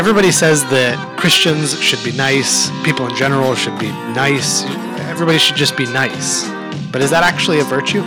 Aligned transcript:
everybody 0.00 0.32
says 0.32 0.62
that 0.70 0.96
Christians 1.18 1.78
should 1.78 2.02
be 2.02 2.10
nice, 2.12 2.70
people 2.84 3.06
in 3.06 3.14
general 3.16 3.54
should 3.54 3.78
be 3.78 3.88
nice, 4.16 4.64
everybody 5.12 5.36
should 5.36 5.56
just 5.56 5.76
be 5.76 5.84
nice. 5.92 6.48
But 6.90 7.02
is 7.02 7.10
that 7.10 7.22
actually 7.22 7.60
a 7.60 7.64
virtue? 7.64 8.00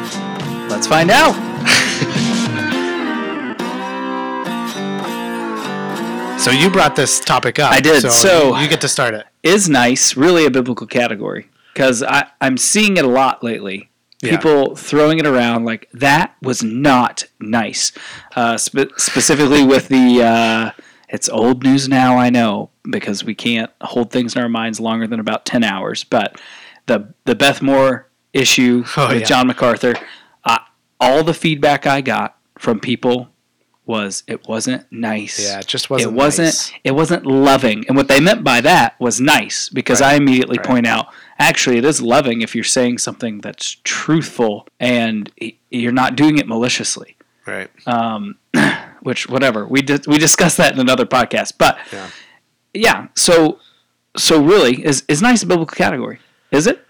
Let's 0.74 0.88
find 0.88 1.12
out. 1.12 1.36
So 6.40 6.52
you 6.52 6.70
brought 6.70 6.98
this 6.98 7.22
topic 7.22 7.58
up. 7.58 7.72
I 7.72 7.80
did, 7.80 8.02
so- 8.12 8.58
you 8.58 8.68
get 8.68 8.82
to 8.82 8.90
start 8.90 9.14
it. 9.14 9.26
Is 9.44 9.70
nice 9.70 10.18
really 10.18 10.46
a 10.46 10.52
biblical 10.52 10.86
category? 10.86 11.48
Because 11.74 12.04
I'm 12.42 12.58
seeing 12.58 12.98
it 12.98 13.06
a 13.06 13.08
lot 13.08 13.42
lately. 13.46 13.90
Yeah. 14.22 14.32
People 14.32 14.76
throwing 14.76 15.20
it 15.20 15.26
around 15.26 15.64
like 15.64 15.88
that 15.94 16.36
was 16.42 16.62
not 16.62 17.28
nice. 17.40 17.94
Uh, 18.36 18.58
spe- 18.58 18.92
specifically 18.98 19.64
with 19.64 19.88
the, 19.88 20.22
uh, 20.22 20.72
it's 21.14 21.30
old 21.30 21.64
news 21.64 21.88
now, 21.88 22.18
I 22.18 22.30
know, 22.30 22.72
because 22.90 23.24
we 23.24 23.34
can't 23.36 23.72
hold 23.82 24.12
things 24.12 24.36
in 24.36 24.42
our 24.42 24.50
minds 24.50 24.80
longer 24.82 25.08
than 25.08 25.22
about 25.22 25.46
10 25.46 25.64
hours. 25.64 26.04
But 26.04 26.42
the, 26.88 27.14
the 27.24 27.36
Beth 27.36 27.62
Moore 27.62 28.10
issue 28.34 28.84
Oh, 28.98 29.08
with 29.10 29.22
yeah. 29.22 29.26
John 29.28 29.48
MacArthur, 29.48 29.94
uh, 30.44 30.58
all 31.00 31.24
the 31.24 31.34
feedback 31.34 31.86
I 31.88 32.02
got 32.02 32.38
from 32.58 32.80
people 32.82 33.30
was 33.86 34.24
it 34.28 34.48
wasn't 34.48 34.86
nice. 34.92 35.40
Yeah, 35.44 35.60
it 35.60 35.68
just 35.68 35.90
wasn't 35.90 36.12
It 36.14 36.16
wasn't. 36.16 36.46
nice. 36.48 36.72
It 36.86 36.92
wasn't 36.92 37.26
loving, 37.26 37.84
and 37.90 37.98
what 37.98 38.08
they 38.08 38.22
meant 38.22 38.42
by 38.42 38.62
that 38.62 38.98
was 39.00 39.20
nice 39.20 39.68
because 39.68 40.00
Right, 40.00 40.14
I 40.14 40.16
immediately 40.16 40.58
right. 40.58 40.66
point 40.66 40.88
out 40.88 41.08
actually 41.38 41.78
it 41.80 41.84
is 41.84 42.02
loving 42.02 42.42
if 42.42 42.56
you're 42.56 42.64
saying 42.64 43.00
something 43.00 43.42
that's 43.42 43.76
truthful 43.84 44.68
and 44.80 45.30
you're 45.70 45.92
not 45.92 46.16
doing 46.16 46.38
it 46.38 46.48
maliciously. 46.48 47.18
Right. 47.46 47.70
Um, 47.86 48.38
which 49.04 49.30
whatever 49.30 49.68
we 49.68 49.82
did 49.82 50.08
we 50.08 50.18
discussed 50.18 50.58
that 50.58 50.74
in 50.74 50.80
another 50.80 51.06
podcast, 51.06 51.54
but 51.58 51.78
Yeah. 51.92 52.10
yeah. 52.74 53.08
So 53.16 53.60
so 54.18 54.42
really 54.42 54.84
is 54.86 55.04
is 55.08 55.22
nice 55.22 55.44
a 55.44 55.46
biblical 55.48 55.76
category? 55.76 56.20
Is 56.52 56.68
it? 56.68 56.86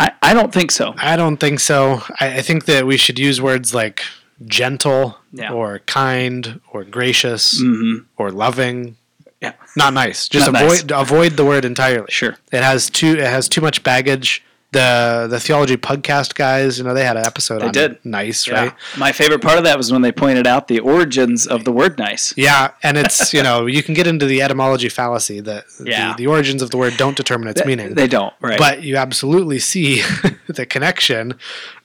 I, 0.00 0.12
I 0.22 0.32
don't 0.32 0.52
think 0.52 0.70
so. 0.70 0.94
I 0.96 1.16
don't 1.16 1.38
think 1.38 1.58
so. 1.58 2.02
I, 2.20 2.38
I 2.38 2.42
think 2.42 2.66
that 2.66 2.86
we 2.86 2.96
should 2.96 3.18
use 3.18 3.40
words 3.40 3.74
like 3.74 4.02
gentle 4.46 5.18
Yeah. 5.32 5.52
or 5.52 5.80
kind 5.86 6.60
or 6.72 6.84
gracious 6.84 7.60
hmm 7.60 7.98
or 8.16 8.30
loving. 8.30 8.96
Yeah. 9.40 9.52
Not 9.76 9.92
nice. 9.94 10.28
Just 10.28 10.50
Not 10.52 10.62
avoid 10.62 10.92
avoid 10.92 11.32
the 11.36 11.44
word 11.44 11.64
entirely. 11.64 12.06
Sure. 12.10 12.36
It 12.52 12.62
has 12.62 12.88
too 12.90 13.12
it 13.18 13.26
has 13.36 13.48
too 13.48 13.60
much 13.60 13.82
baggage. 13.82 14.42
The 14.70 15.26
the 15.30 15.40
theology 15.40 15.78
Pugcast 15.78 16.34
guys, 16.34 16.76
you 16.78 16.84
know, 16.84 16.92
they 16.92 17.04
had 17.04 17.16
an 17.16 17.24
episode 17.24 17.62
They 17.62 17.66
on 17.68 17.72
did. 17.72 18.04
nice, 18.04 18.46
Yeah. 18.46 18.54
right? 18.64 18.72
My 18.98 19.12
favorite 19.12 19.40
part 19.40 19.56
of 19.56 19.64
that 19.64 19.78
was 19.78 19.90
when 19.90 20.02
they 20.02 20.12
pointed 20.12 20.46
out 20.46 20.68
the 20.68 20.80
origins 20.80 21.46
of 21.46 21.64
the 21.64 21.72
word 21.72 21.98
nice. 21.98 22.34
Yeah, 22.36 22.72
and 22.82 22.98
it's 22.98 23.32
you 23.36 23.42
know 23.42 23.64
you 23.64 23.82
can 23.82 23.94
get 23.94 24.06
into 24.06 24.26
the 24.26 24.42
etymology 24.42 24.90
fallacy 24.90 25.40
that 25.40 25.64
Yeah. 25.82 26.10
the, 26.12 26.16
the 26.18 26.26
origins 26.26 26.60
of 26.60 26.68
the 26.70 26.76
word 26.76 26.98
don't 26.98 27.16
determine 27.16 27.48
its 27.48 27.64
meaning. 27.64 27.94
They 27.94 28.06
don't, 28.08 28.34
right? 28.42 28.58
but 28.58 28.82
you 28.82 28.96
absolutely 28.98 29.58
see 29.58 30.02
the 30.48 30.66
connection 30.66 31.38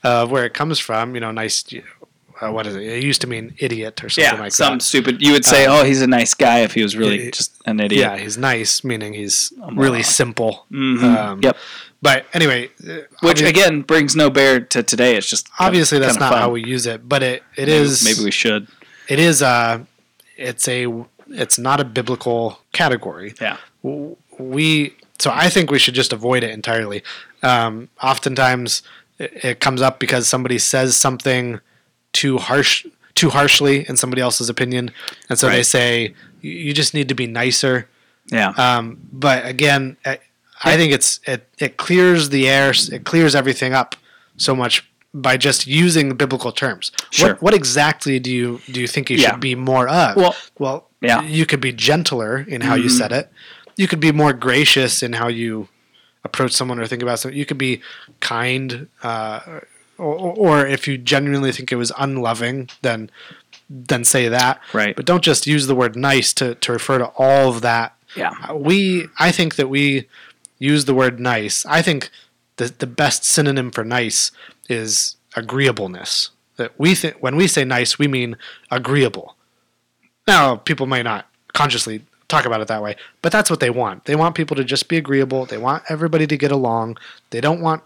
of 0.03 0.30
where 0.30 0.44
it 0.45 0.53
comes 0.53 0.78
from. 0.78 1.16
You 1.16 1.22
know, 1.22 1.31
nice. 1.31 1.64
Uh, 2.42 2.52
what 2.52 2.68
is 2.68 2.75
it? 2.75 2.81
It 2.84 3.03
used 3.03 3.22
to 3.22 3.28
mean 3.28 3.56
idiot 3.59 4.03
or 4.03 4.09
something 4.09 4.34
yeah, 4.34 4.42
like 4.42 4.52
something 4.52 4.80
that. 4.80 4.84
Some 4.84 5.02
stupid. 5.03 5.22
You 5.22 5.31
would 5.31 5.45
say, 5.45 5.68
Uh, 5.68 5.75
"Oh, 5.80 5.84
he's 5.86 6.02
a 6.02 6.08
nice 6.08 6.34
guy," 6.34 6.59
if 6.62 6.73
he 6.73 6.84
was 6.84 6.97
really 6.97 7.31
just 7.31 7.53
an 7.66 7.80
idiot. 7.80 8.02
Yeah, 8.02 8.18
he's 8.18 8.38
nice, 8.38 8.84
meaning 8.84 9.14
he's 9.14 9.53
moron. 9.58 9.78
really 9.78 10.03
simple. 10.03 10.66
Mhm. 10.70 11.03
Um, 11.03 11.40
yep. 11.42 11.56
But 12.04 12.26
anyway, 12.34 12.70
uh, 12.88 12.98
Which 13.22 13.42
again 13.42 13.82
brings 13.82 14.16
no 14.16 14.30
bear 14.30 14.59
to 14.59 14.84
today. 14.84 15.16
It's 15.16 15.30
just 15.30 15.50
kind 15.50 15.62
of- 15.62 15.66
obviously 15.68 16.00
that's 16.00 16.14
kind 16.18 16.23
of 16.23 16.30
not 16.30 16.34
fun. 16.34 16.42
how 16.42 16.50
we 16.52 16.62
use 16.64 16.86
it, 16.86 17.08
but 17.08 17.23
it 17.23 17.42
it 17.56 17.68
maybe, 17.68 17.72
is 17.72 18.04
Maybe 18.04 18.23
we 18.26 18.32
should. 18.32 18.68
it 19.08 19.20
is 19.20 19.42
uh 19.42 19.80
it's 20.38 20.68
a 20.68 20.88
it's 21.30 21.58
not 21.58 21.80
a 21.80 21.86
biblical 21.86 22.59
category. 22.74 23.34
Yeah. 23.42 23.58
we 24.38 24.96
so 25.20 25.31
I 25.34 25.48
think 25.50 25.72
we 25.72 25.80
should 25.80 25.94
just 25.96 26.12
avoid 26.14 26.44
it 26.44 26.52
entirely. 26.52 27.04
Um, 27.42 27.90
oftentimes, 28.02 28.81
it, 29.20 29.31
it 29.46 29.59
comes 29.59 29.81
up 29.81 30.00
because 30.00 30.28
somebody 30.28 30.58
says 30.58 30.97
something 30.97 31.59
too 32.12 32.38
harsh, 32.40 32.85
too 33.16 33.30
harshly 33.30 33.85
in 33.88 33.96
somebody 33.96 34.22
else's 34.22 34.50
opinion, 34.50 34.91
and 35.30 35.38
so 35.40 35.47
they 35.50 35.64
say 35.64 36.14
"You- 36.41 36.74
just 36.74 36.94
need 36.94 37.08
to 37.09 37.16
be 37.16 37.28
nicer. 37.28 37.88
Yeah. 38.31 38.50
Um, 38.58 38.97
but 39.12 39.46
again, 39.46 39.97
I, 40.06 40.20
I 40.63 40.78
think 40.78 40.94
it's 40.94 41.19
it 41.25 41.47
it 41.59 41.78
clears 41.78 42.29
the 42.29 42.47
air, 42.50 42.74
it 42.91 43.03
clears 43.06 43.35
everything 43.35 43.74
up 43.74 43.96
so 44.38 44.56
much 44.56 44.88
by 45.13 45.38
just 45.38 45.68
using 45.68 46.16
biblical 46.16 46.51
terms. 46.51 46.91
Sure. 47.12 47.29
What, 47.34 47.41
what 47.41 47.53
exactly 47.53 48.19
do 48.19 48.31
you 48.31 48.62
do 48.72 48.81
you 48.81 48.88
think 48.88 49.09
you 49.09 49.18
Yeah. 49.18 49.31
should 49.31 49.40
be 49.41 49.56
more 49.56 49.88
of? 49.88 50.16
Well, 50.16 50.35
well, 50.57 50.88
yeah. 51.02 51.22
you 51.22 51.46
could 51.46 51.62
be 51.62 51.72
gentler 51.72 52.40
in 52.47 52.62
how 52.62 52.75
you 52.75 52.90
Mhm. 52.90 52.97
said 52.97 53.12
it. 53.12 53.31
You 53.78 53.88
could 53.88 54.00
be 54.00 54.12
more 54.12 54.34
gracious 54.34 55.03
in 55.03 55.13
how 55.13 55.28
you 55.28 55.68
approach 56.23 56.52
someone 56.53 56.79
or 56.79 56.88
think 56.88 57.02
about 57.03 57.19
something. 57.19 57.38
You 57.38 57.46
could 57.46 57.57
be 57.57 57.81
kind, 58.22 58.88
uh, 59.03 59.40
or, 59.97 60.16
or 60.16 60.66
if 60.66 60.88
you 60.88 60.97
genuinely 60.97 61.52
think 61.52 61.72
it 61.72 61.75
was 61.75 61.91
unloving, 61.97 62.69
then 62.81 63.09
then 63.69 64.03
say 64.03 64.28
that. 64.29 64.59
Right. 64.73 64.96
But 64.96 65.06
don't 65.06 65.23
just 65.23 65.47
use 65.47 65.68
the 65.68 65.75
word 65.75 65.96
nice 65.96 66.34
to, 66.34 66.56
to 66.56 66.72
refer 66.72 66.97
to 67.00 67.06
all 67.18 67.50
of 67.50 67.62
that. 67.62 67.96
yeah. 68.16 68.52
We, 68.52 69.07
I 69.18 69.31
think 69.31 69.56
that 69.56 69.68
we 69.68 70.07
use 70.72 70.85
the 70.85 70.94
word 71.01 71.19
nice. 71.19 71.66
I 71.66 71.81
think 71.81 72.09
the 72.57 72.68
the 72.84 72.88
best 73.03 73.22
synonym 73.35 73.69
for 73.72 73.84
nice 73.84 74.31
is 74.69 75.18
agreeableness. 75.35 76.29
That 76.57 76.72
we 76.78 76.96
think 76.96 77.16
when 77.25 77.35
we 77.35 77.47
say 77.47 77.63
nice, 77.66 77.97
we 78.00 78.07
mean 78.07 78.35
agreeable. 78.69 79.35
Now, 80.28 80.56
people 80.56 80.85
may 80.85 81.03
not 81.03 81.28
consciously 81.53 81.97
talk 82.28 82.46
about 82.46 82.62
it 82.62 82.68
that 82.68 82.81
way, 82.81 82.96
but 83.22 83.31
that's 83.31 83.50
what 83.50 83.59
they 83.59 83.69
want. 83.69 84.06
They 84.06 84.16
want 84.16 84.35
people 84.35 84.56
to 84.57 84.63
just 84.63 84.88
be 84.88 84.97
agreeable. 84.97 85.46
They 85.46 85.57
want 85.57 85.84
everybody 85.90 86.25
to 86.28 86.38
get 86.38 86.52
along. 86.52 86.97
They 87.31 87.41
don't 87.41 87.62
want 87.62 87.81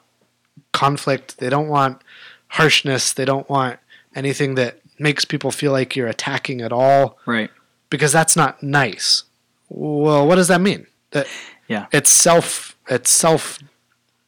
conflict. 0.71 1.37
They 1.39 1.49
don't 1.49 1.67
want 1.67 2.01
harshness. 2.49 3.13
They 3.13 3.25
don't 3.25 3.49
want 3.49 3.79
anything 4.15 4.55
that 4.55 4.79
makes 4.99 5.25
people 5.25 5.51
feel 5.51 5.71
like 5.71 5.95
you're 5.95 6.07
attacking 6.07 6.61
at 6.61 6.71
all 6.71 7.17
Right. 7.25 7.49
because 7.89 8.11
that's 8.11 8.35
not 8.35 8.61
nice. 8.63 9.23
Well, 9.69 10.25
what 10.27 10.35
does 10.35 10.47
that 10.47 10.61
mean? 10.61 10.87
That 11.11 11.27
Yeah. 11.67 11.87
it's 11.91 12.09
self 12.09 12.75
it's 12.89 13.11
self 13.13 13.59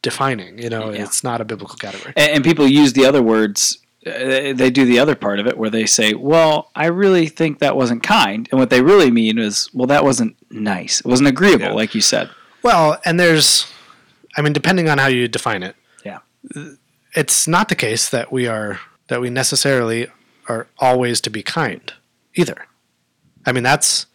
defining. 0.02 0.58
You 0.58 0.68
know, 0.70 0.90
Yeah. 0.92 1.02
it's 1.04 1.22
not 1.24 1.40
a 1.40 1.44
biblical 1.44 1.76
category. 1.76 2.12
And, 2.16 2.30
and 2.32 2.44
people 2.44 2.66
use 2.66 2.92
the 2.92 3.04
other 3.06 3.22
words. 3.22 3.78
Uh, 4.06 4.54
they 4.54 4.70
do 4.70 4.86
the 4.86 4.98
other 4.98 5.14
part 5.14 5.38
of 5.40 5.46
it 5.46 5.58
where 5.58 5.68
they 5.68 5.84
say, 5.84 6.14
"Well, 6.14 6.70
I 6.74 6.86
really 6.86 7.26
think 7.26 7.58
that 7.58 7.76
wasn't 7.76 8.02
kind," 8.02 8.48
and 8.50 8.58
what 8.58 8.70
they 8.70 8.80
really 8.80 9.10
mean 9.10 9.38
is, 9.38 9.68
"Well, 9.74 9.86
that 9.88 10.04
wasn't 10.04 10.36
nice. 10.50 11.00
It 11.00 11.06
wasn't 11.06 11.28
agreeable," 11.28 11.66
Yeah. 11.66 11.72
like 11.74 11.94
you 11.94 12.00
said. 12.00 12.30
Well, 12.62 12.98
and 13.04 13.20
there's, 13.20 13.66
I 14.38 14.40
mean, 14.42 14.54
depending 14.54 14.88
on 14.88 14.96
how 14.96 15.06
you 15.08 15.28
define 15.28 15.62
it, 15.62 15.76
Yeah. 16.02 16.18
it's 17.14 17.46
not 17.46 17.68
the 17.68 17.74
case 17.74 18.08
that 18.08 18.32
we 18.32 18.46
are 18.46 18.80
that 19.08 19.20
we 19.20 19.28
necessarily 19.28 20.06
are 20.48 20.66
always 20.78 21.20
to 21.22 21.30
be 21.30 21.42
kind 21.42 21.92
either. 22.36 22.66
I 23.44 23.52
mean, 23.52 23.64
that's 23.64 24.06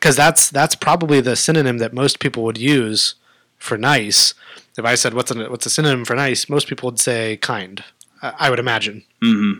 because 0.00 0.16
that's 0.16 0.50
that's 0.50 0.74
probably 0.74 1.20
the 1.20 1.36
synonym 1.36 1.78
that 1.78 1.92
most 1.92 2.18
people 2.18 2.42
would 2.44 2.58
use 2.58 3.14
for 3.58 3.76
nice. 3.76 4.34
If 4.78 4.84
I 4.84 4.94
said 4.94 5.14
what's 5.14 5.30
a 5.30 5.48
what's 5.50 5.66
a 5.66 5.70
synonym 5.70 6.04
for 6.04 6.16
nice, 6.16 6.48
most 6.48 6.66
people 6.68 6.88
would 6.88 6.98
say 6.98 7.36
kind. 7.36 7.84
I, 8.22 8.32
I 8.38 8.50
would 8.50 8.58
imagine. 8.58 9.04
hmm 9.22 9.52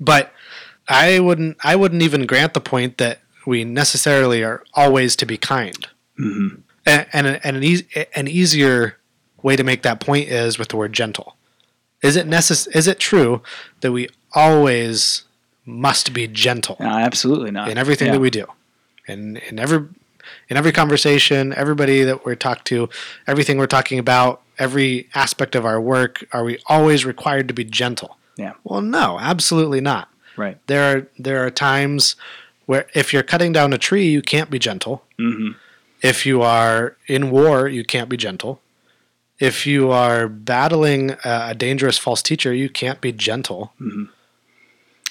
but 0.00 0.32
I 0.88 1.20
wouldn't 1.20 1.56
I 1.62 1.76
wouldn't 1.76 2.02
even 2.02 2.26
grant 2.26 2.54
the 2.54 2.60
point 2.60 2.98
that 2.98 3.20
we 3.46 3.62
necessarily 3.64 4.42
are 4.42 4.64
always 4.74 5.14
to 5.16 5.26
be 5.26 5.36
kind. 5.36 5.86
hmm 6.16 6.48
And 6.86 7.06
and, 7.12 7.26
and 7.44 7.56
an, 7.56 7.62
eas 7.62 7.82
an 8.16 8.26
easier 8.28 8.96
way 9.42 9.56
to 9.56 9.64
make 9.64 9.82
that 9.82 10.00
point 10.00 10.28
is 10.28 10.58
with 10.58 10.68
the 10.68 10.76
word 10.76 10.92
gentle. 10.94 11.36
Is 12.02 12.16
it 12.16 12.26
necess- 12.26 12.68
Is 12.74 12.86
it 12.88 12.98
true 12.98 13.42
that 13.80 13.92
we 13.92 14.08
always 14.34 15.24
must 15.66 16.12
be 16.12 16.26
gentle 16.26 16.76
absolutely 16.80 17.50
not. 17.50 17.68
in 17.70 17.78
everything 17.78 18.06
Yeah. 18.08 18.14
that 18.14 18.20
we 18.20 18.30
do, 18.30 18.46
in 19.06 19.36
in 19.48 19.58
every 19.58 19.86
in 20.48 20.56
every 20.56 20.72
conversation, 20.72 21.52
everybody 21.54 22.02
that 22.02 22.24
we're 22.24 22.34
talked 22.34 22.66
to, 22.68 22.88
everything 23.26 23.58
we're 23.58 23.66
talking 23.66 23.98
about, 23.98 24.40
every 24.58 25.08
aspect 25.14 25.54
of 25.54 25.66
our 25.66 25.80
work, 25.80 26.24
are 26.32 26.44
we 26.44 26.58
always 26.66 27.04
required 27.04 27.46
to 27.48 27.54
be 27.54 27.64
gentle? 27.64 28.16
Yeah. 28.36 28.54
Well, 28.64 28.80
no, 28.80 29.18
absolutely 29.20 29.80
not. 29.80 30.08
Right. 30.36 30.58
There 30.66 30.96
are 30.96 31.06
there 31.18 31.44
are 31.44 31.50
times 31.50 32.16
where 32.66 32.86
if 32.94 33.12
you're 33.12 33.22
cutting 33.22 33.52
down 33.52 33.72
a 33.72 33.78
tree, 33.78 34.08
you 34.08 34.22
can't 34.22 34.50
be 34.50 34.58
gentle. 34.58 35.04
hmm 35.18 35.50
If 36.02 36.26
you 36.26 36.42
are 36.42 36.96
in 37.06 37.30
war, 37.30 37.68
you 37.68 37.84
can't 37.84 38.08
be 38.08 38.16
gentle. 38.16 38.60
If 39.38 39.66
you 39.66 39.90
are 39.90 40.28
battling 40.28 41.10
a, 41.24 41.48
a 41.50 41.54
dangerous 41.54 41.98
false 41.98 42.22
teacher, 42.22 42.54
you 42.54 42.68
can't 42.68 43.00
be 43.00 43.12
gentle. 43.12 43.72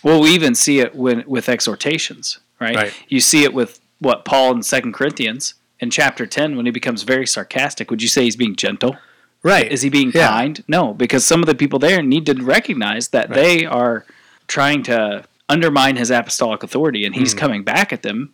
Well, 0.04 0.22
we 0.22 0.32
even 0.32 0.56
see 0.56 0.80
it 0.80 0.96
when 0.96 1.24
with 1.28 1.48
exhortations, 1.48 2.40
right? 2.60 2.76
Right. 2.76 2.94
You 3.08 3.20
see 3.20 3.44
it 3.44 3.54
with 3.54 3.80
what 4.04 4.26
Paul 4.26 4.52
in 4.52 4.64
Second 4.64 4.94
Corinthians 4.94 5.56
in 5.80 5.90
chapter 5.90 6.26
ten 6.26 6.56
when 6.56 6.66
he 6.66 6.72
becomes 6.72 7.04
very 7.04 7.26
sarcastic. 7.26 7.90
Would 7.90 8.02
you 8.02 8.08
say 8.08 8.24
he's 8.24 8.36
being 8.36 8.56
gentle? 8.56 8.98
Right. 9.42 9.70
Is 9.72 9.82
he 9.82 9.90
being 9.90 10.12
Yeah. 10.14 10.30
kind? 10.30 10.64
No, 10.68 10.94
because 10.94 11.26
some 11.26 11.42
of 11.42 11.48
the 11.48 11.56
people 11.56 11.80
there 11.80 12.02
need 12.02 12.26
to 12.28 12.34
recognize 12.34 13.10
that 13.10 13.30
Right. 13.30 13.36
they 13.36 13.66
are 13.66 14.06
trying 14.48 14.84
to 14.84 15.26
undermine 15.50 15.98
his 15.98 16.10
apostolic 16.10 16.64
authority, 16.64 17.06
and 17.06 17.14
he's 17.14 17.34
hmm. 17.34 17.40
coming 17.40 17.64
back 17.64 17.92
at 17.92 18.04
them 18.04 18.34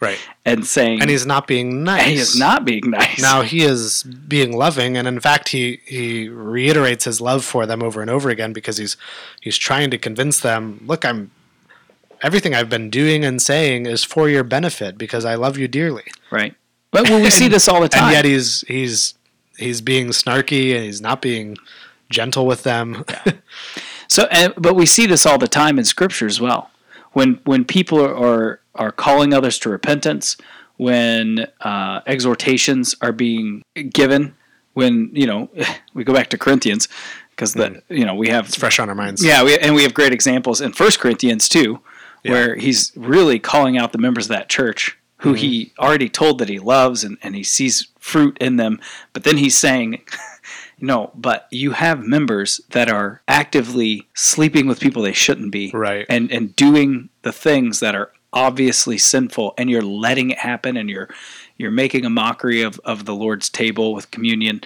Right. 0.00 0.18
and 0.44 0.66
saying 0.66 1.00
And 1.00 1.10
he's 1.10 1.26
not 1.26 1.46
being 1.46 1.84
nice. 1.84 2.06
he 2.06 2.14
is 2.14 2.38
not 2.38 2.64
being 2.64 2.90
nice. 2.90 3.20
Now 3.20 3.42
he 3.42 3.62
is 3.62 4.02
being 4.02 4.56
loving, 4.56 4.96
and 4.96 5.06
in 5.08 5.20
fact, 5.20 5.50
he 5.50 5.80
he 5.84 6.28
reiterates 6.28 7.04
his 7.04 7.20
love 7.20 7.44
for 7.44 7.66
them 7.66 7.82
over 7.82 8.00
and 8.00 8.10
over 8.10 8.30
again 8.30 8.52
because 8.52 8.76
he's 8.78 8.96
he's 9.40 9.56
trying 9.58 9.90
to 9.90 9.98
convince 9.98 10.40
them. 10.40 10.82
Look, 10.86 11.04
I'm 11.04 11.30
everything 12.22 12.54
I've 12.54 12.68
been 12.70 12.90
doing 12.90 13.24
and 13.24 13.40
saying 13.40 13.86
is 13.86 14.04
for 14.04 14.28
your 14.28 14.44
benefit 14.44 14.98
because 14.98 15.24
I 15.24 15.34
love 15.34 15.56
you 15.58 15.68
dearly. 15.68 16.04
right? 16.30 16.54
But 16.90 17.10
well, 17.10 17.22
we 17.22 17.30
see 17.30 17.48
this 17.48 17.68
all 17.68 17.80
the 17.80 17.88
time. 17.88 18.04
And 18.04 18.12
yet 18.12 18.24
he's 18.24 18.62
he's 18.68 19.14
he's 19.58 19.80
being 19.80 20.08
snarky 20.08 20.74
and 20.74 20.84
he's 20.84 21.00
not 21.00 21.20
being 21.20 21.56
gentle 22.10 22.46
with 22.46 22.62
them. 22.62 23.04
So, 24.08 24.28
and, 24.30 24.54
but 24.56 24.76
we 24.76 24.86
see 24.86 25.06
this 25.06 25.26
all 25.26 25.36
the 25.38 25.48
time 25.48 25.78
in 25.78 25.84
Scripture 25.84 26.26
as 26.26 26.40
well. 26.40 26.70
When 27.12 27.40
when 27.44 27.64
people 27.64 28.00
are 28.00 28.14
are, 28.14 28.60
are 28.76 28.92
calling 28.92 29.34
others 29.34 29.58
to 29.60 29.68
repentance, 29.68 30.36
when 30.76 31.46
uh, 31.62 32.02
exhortations 32.06 32.94
are 33.00 33.12
being 33.12 33.62
given, 33.92 34.36
when 34.74 35.10
you 35.12 35.26
know 35.26 35.48
we 35.94 36.04
go 36.04 36.12
back 36.12 36.28
to 36.30 36.38
Corinthians 36.38 36.88
because 37.30 37.54
the 37.54 37.82
you 37.88 38.04
know 38.04 38.14
we 38.14 38.28
have 38.28 38.48
Fresh 38.48 38.78
on 38.78 38.88
our 38.88 38.94
minds. 38.94 39.24
yeah 39.24 39.42
we, 39.42 39.58
and 39.58 39.74
we 39.74 39.82
have 39.82 39.92
great 39.92 40.12
examples 40.12 40.60
in 40.60 40.72
First 40.72 41.00
Corinthians 41.00 41.48
too, 41.48 41.80
where 42.24 42.56
he's 42.56 42.92
really 42.96 43.38
calling 43.38 43.78
out 43.78 43.92
the 43.92 43.98
members 43.98 44.26
of 44.26 44.30
that 44.30 44.48
church 44.48 44.98
who 45.18 45.32
he 45.32 45.72
already 45.78 46.08
told 46.08 46.38
that 46.38 46.48
he 46.48 46.58
loves 46.58 47.02
and, 47.02 47.16
and 47.22 47.34
he 47.34 47.42
sees 47.42 47.88
fruit 47.98 48.36
in 48.40 48.56
them, 48.56 48.80
but 49.12 49.24
then 49.24 49.36
he's 49.36 49.56
saying. 49.56 50.02
No, 50.78 51.10
but 51.14 51.48
you 51.50 51.70
have 51.72 52.04
members 52.04 52.60
that 52.70 52.90
are 52.90 53.22
actively 53.26 54.06
sleeping 54.12 54.66
with 54.66 54.78
people 54.78 55.00
they 55.00 55.14
shouldn't 55.14 55.50
be. 55.50 55.70
Right. 55.72 56.04
And 56.10 56.30
and 56.30 56.54
doing 56.54 57.08
the 57.22 57.32
things 57.32 57.80
that 57.80 57.94
are 57.94 58.12
obviously 58.32 58.98
sinful 58.98 59.54
and 59.56 59.70
you're 59.70 59.80
letting 59.80 60.30
it 60.30 60.38
happen 60.38 60.76
and 60.76 60.90
you're 60.90 61.08
you're 61.56 61.70
making 61.70 62.04
a 62.04 62.10
mockery 62.10 62.60
of, 62.60 62.78
of 62.84 63.06
the 63.06 63.14
Lord's 63.14 63.48
table 63.48 63.94
with 63.94 64.10
communion. 64.10 64.60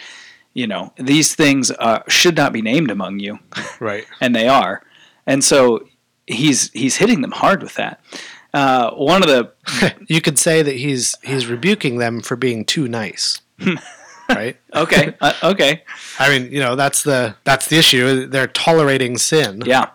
You 0.52 0.66
know, 0.66 0.92
these 0.96 1.36
things 1.36 1.70
uh, 1.70 2.02
should 2.08 2.36
not 2.36 2.52
be 2.52 2.60
named 2.60 2.90
among 2.90 3.20
you, 3.20 3.38
Right. 3.78 4.04
and 4.20 4.34
they 4.34 4.48
are. 4.48 4.82
And 5.26 5.44
so 5.44 5.86
he's 6.30 6.70
he's 6.72 6.96
hitting 6.96 7.20
them 7.20 7.32
hard 7.32 7.62
with 7.62 7.74
that. 7.74 8.00
Uh, 8.52 8.90
one 8.92 9.22
of 9.22 9.28
the 9.28 9.52
You 10.08 10.20
could 10.20 10.38
say 10.38 10.62
that 10.62 10.76
he's 10.76 11.14
he's 11.22 11.46
rebuking 11.46 11.98
them 11.98 12.20
for 12.20 12.36
being 12.36 12.64
too 12.64 12.88
nice. 12.88 13.40
right? 14.28 14.56
okay 14.74 15.14
uh, 15.20 15.32
okay 15.42 15.82
I 16.18 16.28
mean, 16.28 16.52
you 16.52 16.60
know, 16.60 16.76
that's 16.76 17.02
the 17.02 17.36
that's 17.44 17.66
the 17.68 17.76
issue. 17.76 18.26
They're 18.26 18.46
tolerating 18.46 19.18
sin. 19.18 19.62
yeah 19.66 19.90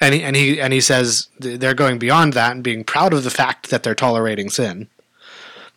And 0.00 0.14
he 0.14 0.22
and 0.22 0.36
he 0.36 0.60
and 0.60 0.72
he 0.72 0.80
says 0.80 1.28
they're 1.38 1.74
going 1.74 1.98
beyond 1.98 2.32
that 2.34 2.52
and 2.52 2.62
being 2.62 2.84
proud 2.84 3.12
of 3.12 3.24
the 3.24 3.30
fact 3.30 3.70
that 3.70 3.82
they're 3.82 3.94
tolerating 3.94 4.50
sin. 4.50 4.88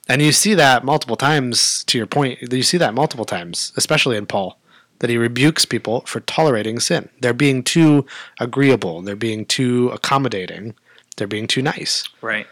And 0.08 0.24
you 0.24 0.32
see 0.32 0.56
that 0.56 0.84
multiple 0.84 1.16
times 1.16 1.84
to 1.86 1.98
your 1.98 2.08
point. 2.08 2.40
You 2.52 2.64
see 2.64 2.78
that 2.78 2.96
multiple 2.96 3.26
times, 3.26 3.72
especially 3.78 4.18
in 4.18 4.26
Paul, 4.26 4.59
that 5.00 5.10
he 5.10 5.18
rebukes 5.18 5.66
people 5.66 6.02
for 6.02 6.20
tolerating 6.22 6.80
sin. 6.80 7.10
They're 7.22 7.34
being 7.34 7.64
too 7.64 8.06
agreeable, 8.40 9.02
they're 9.02 9.16
being 9.16 9.46
too 9.46 9.90
accommodating, 9.90 10.76
they're 11.18 11.28
being 11.28 11.48
too 11.48 11.62
nice. 11.62 12.08
Right. 12.22 12.48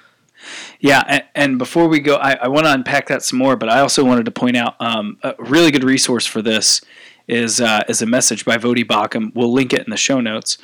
Yeah, 0.79 1.03
and, 1.07 1.23
and 1.35 1.57
before 1.57 1.87
we 1.87 1.99
go, 1.99 2.15
I, 2.15 2.33
I 2.33 2.47
want 2.47 2.65
to 2.65 2.71
unpack 2.71 3.07
that 3.07 3.23
some 3.23 3.39
more, 3.39 3.55
but 3.55 3.69
I 3.69 3.79
also 3.79 4.05
wanted 4.05 4.25
to 4.25 4.31
point 4.31 4.55
out 4.55 4.75
um, 4.79 5.17
a 5.23 5.35
really 5.39 5.71
good 5.71 5.83
resource 5.83 6.25
for 6.25 6.41
this 6.41 6.81
is 7.27 7.59
uh, 7.59 7.83
is 7.89 8.01
a 8.01 8.05
message 8.05 8.45
by 8.45 8.57
Voddie 8.57 8.85
Baucham. 8.85 9.35
We'll 9.35 9.51
link 9.51 9.73
it 9.73 9.83
in 9.83 9.89
the 9.89 9.97
show 9.97 10.21
notes. 10.21 10.57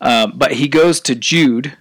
Um, 0.00 0.34
but 0.36 0.52
he 0.52 0.68
goes 0.68 1.00
to 1.00 1.16
Jude, 1.16 1.76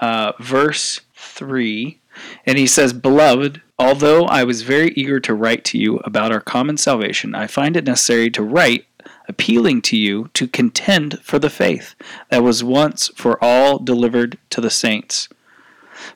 uh, 0.00 0.32
verse 0.38 1.00
three, 1.14 2.01
and 2.46 2.58
he 2.58 2.66
says, 2.66 2.92
"Beloved, 2.92 3.60
although 3.78 4.24
I 4.24 4.44
was 4.44 4.62
very 4.62 4.92
eager 4.96 5.20
to 5.20 5.34
write 5.34 5.64
to 5.66 5.78
you 5.78 5.96
about 5.98 6.32
our 6.32 6.40
common 6.40 6.76
salvation, 6.76 7.34
I 7.34 7.46
find 7.46 7.76
it 7.76 7.84
necessary 7.84 8.30
to 8.30 8.42
write." 8.42 8.86
Appealing 9.28 9.82
to 9.82 9.96
you 9.96 10.30
to 10.34 10.46
contend 10.46 11.18
for 11.22 11.38
the 11.38 11.48
faith 11.48 11.94
that 12.28 12.42
was 12.42 12.64
once 12.64 13.10
for 13.14 13.42
all 13.42 13.78
delivered 13.78 14.36
to 14.50 14.60
the 14.60 14.68
saints. 14.68 15.28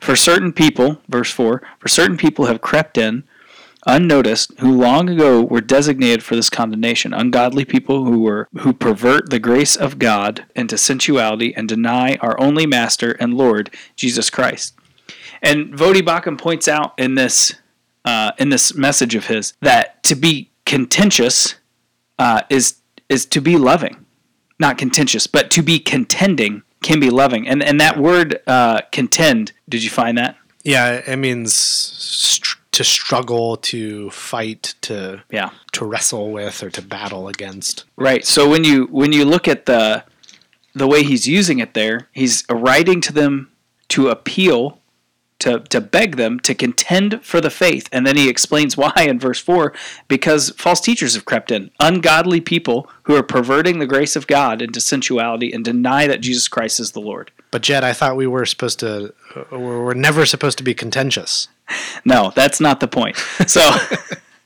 For 0.01 0.17
certain 0.17 0.53
people, 0.53 1.01
verse 1.09 1.31
4, 1.31 1.63
for 1.79 1.89
certain 1.89 2.17
people 2.17 2.47
have 2.47 2.61
crept 2.61 2.99
in 2.99 3.23
unnoticed 3.87 4.53
who 4.59 4.73
long 4.73 5.09
ago 5.09 5.41
were 5.41 5.61
designated 5.61 6.23
for 6.23 6.35
this 6.35 6.51
condemnation 6.51 7.15
ungodly 7.15 7.65
people 7.65 8.05
who 8.05 8.21
were 8.21 8.49
who 8.59 8.73
pervert 8.73 9.31
the 9.31 9.39
grace 9.39 9.77
of 9.77 9.99
God 10.01 10.45
into 10.57 10.77
sensuality 10.77 11.55
and 11.57 11.69
deny 11.69 12.17
our 12.17 12.39
only 12.41 12.67
master 12.67 13.13
and 13.13 13.35
lord 13.35 13.71
Jesus 13.95 14.29
Christ 14.29 14.75
and 15.43 15.73
Voddie 15.75 16.03
Baucham 16.03 16.39
points 16.39 16.69
out 16.69 16.93
in 16.99 17.15
this 17.15 17.55
uh, 18.05 18.33
in 18.39 18.51
this 18.51 18.75
message 18.75 19.15
of 19.15 19.27
his 19.27 19.55
that 19.61 20.03
to 20.05 20.15
be 20.15 20.51
contentious 20.65 21.57
uh, 22.19 22.43
is 22.51 22.77
is 23.09 23.27
to 23.27 23.41
be 23.41 23.57
loving 23.57 24.05
not 24.59 24.79
contentious 24.79 25.27
but 25.27 25.51
to 25.51 25.63
be 25.63 25.79
contending 25.79 26.63
can 26.83 27.01
be 27.01 27.11
loving 27.11 27.47
and 27.49 27.63
and 27.63 27.81
that 27.81 27.99
word 27.99 28.41
uh, 28.47 28.81
contend 28.93 29.53
did 29.69 29.83
you 29.83 29.91
find 29.91 30.17
that 30.19 30.37
Yeah, 30.65 31.01
it 31.07 31.17
means 31.17 31.55
str- 31.55 32.59
to 32.73 32.85
struggle, 32.85 33.57
to 33.57 34.11
fight, 34.11 34.75
to 34.83 35.23
yeah 35.31 35.51
to 35.73 35.85
wrestle 35.87 36.31
with, 36.33 36.63
or 36.63 36.71
to 36.71 36.83
battle 36.83 37.29
against. 37.29 37.85
Right. 37.97 38.25
So 38.27 38.49
when 38.51 38.65
you 38.65 38.87
when 38.91 39.13
you 39.13 39.25
look 39.25 39.47
at 39.49 39.67
the 39.67 40.05
the 40.75 40.87
way 40.87 41.03
he's 41.03 41.27
using 41.27 41.59
it 41.61 41.73
there, 41.75 42.09
he's 42.13 42.45
writing 42.51 43.01
to 43.03 43.13
them 43.13 43.49
to 43.89 44.09
appeal 44.09 44.79
to 45.39 45.61
to 45.61 45.81
beg 45.81 46.17
them 46.17 46.41
to 46.41 46.55
contend 46.55 47.25
for 47.25 47.41
the 47.41 47.51
faith. 47.51 47.89
And 47.93 48.07
then 48.07 48.17
he 48.17 48.29
explains 48.29 48.77
why 48.77 48.93
in 48.97 49.19
verse 49.19 49.41
4 49.41 49.73
because 50.09 50.51
false 50.51 50.81
teachers 50.81 51.15
have 51.15 51.25
crept 51.25 51.51
in, 51.51 51.71
ungodly 51.81 52.41
people 52.41 52.89
who 53.05 53.15
are 53.15 53.23
perverting 53.23 53.79
the 53.79 53.87
grace 53.87 54.17
of 54.17 54.27
God 54.27 54.63
into 54.63 54.81
sensuality 54.81 55.53
and 55.53 55.65
deny 55.65 56.07
that 56.07 56.21
Jesus 56.21 56.49
Christ 56.49 56.81
is 56.81 56.93
the 56.93 57.01
Lord. 57.01 57.31
But 57.51 57.63
Jed, 57.63 57.85
I 57.85 57.93
thought 57.93 58.17
we 58.17 58.27
were 58.27 58.45
supposed 58.45 58.81
to. 58.81 59.15
We're 59.51 59.85
we're 59.85 59.95
never 59.95 60.27
supposed 60.27 60.59
to 60.59 60.65
be 60.65 60.75
contentious. 60.75 61.49
No, 62.05 62.33
that's 62.35 62.61
not 62.61 62.81
the 62.81 62.89
point. 62.89 63.17
So, 63.47 63.75